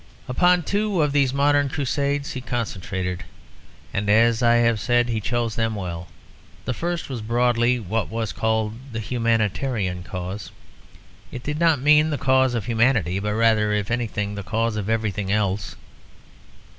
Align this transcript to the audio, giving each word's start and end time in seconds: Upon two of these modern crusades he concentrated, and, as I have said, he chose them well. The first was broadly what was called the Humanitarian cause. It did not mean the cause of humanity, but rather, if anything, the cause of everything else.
Upon 0.27 0.63
two 0.63 1.03
of 1.03 1.11
these 1.11 1.31
modern 1.31 1.69
crusades 1.69 2.31
he 2.31 2.41
concentrated, 2.41 3.23
and, 3.93 4.09
as 4.09 4.41
I 4.41 4.55
have 4.55 4.79
said, 4.79 5.09
he 5.09 5.21
chose 5.21 5.53
them 5.55 5.75
well. 5.75 6.07
The 6.65 6.73
first 6.73 7.07
was 7.07 7.21
broadly 7.21 7.79
what 7.79 8.09
was 8.09 8.33
called 8.33 8.73
the 8.93 8.99
Humanitarian 8.99 10.01
cause. 10.01 10.49
It 11.31 11.43
did 11.43 11.59
not 11.59 11.79
mean 11.81 12.09
the 12.09 12.17
cause 12.17 12.55
of 12.55 12.65
humanity, 12.65 13.19
but 13.19 13.35
rather, 13.35 13.73
if 13.73 13.91
anything, 13.91 14.33
the 14.33 14.41
cause 14.41 14.75
of 14.75 14.89
everything 14.89 15.31
else. 15.31 15.75